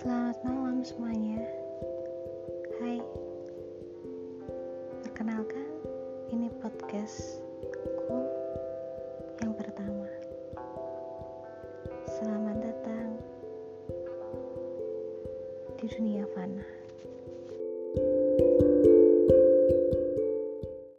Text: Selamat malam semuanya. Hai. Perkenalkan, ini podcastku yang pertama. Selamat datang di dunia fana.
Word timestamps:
Selamat 0.00 0.40
malam 0.48 0.80
semuanya. 0.80 1.44
Hai. 2.80 3.04
Perkenalkan, 5.04 5.68
ini 6.32 6.48
podcastku 6.56 8.16
yang 9.44 9.52
pertama. 9.52 10.08
Selamat 12.08 12.64
datang 12.64 13.12
di 15.76 15.84
dunia 15.92 16.24
fana. 16.32 16.79